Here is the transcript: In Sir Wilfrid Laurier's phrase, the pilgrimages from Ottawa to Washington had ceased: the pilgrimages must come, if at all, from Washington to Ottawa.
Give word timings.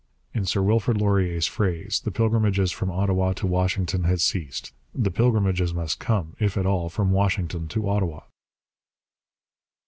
In 0.33 0.47
Sir 0.47 0.63
Wilfrid 0.63 0.97
Laurier's 0.99 1.45
phrase, 1.45 2.01
the 2.03 2.09
pilgrimages 2.09 2.71
from 2.71 2.89
Ottawa 2.89 3.33
to 3.33 3.45
Washington 3.45 4.03
had 4.05 4.19
ceased: 4.19 4.73
the 4.95 5.11
pilgrimages 5.11 5.75
must 5.75 5.99
come, 5.99 6.35
if 6.39 6.57
at 6.57 6.65
all, 6.65 6.89
from 6.89 7.11
Washington 7.11 7.67
to 7.67 7.87
Ottawa. 7.87 8.21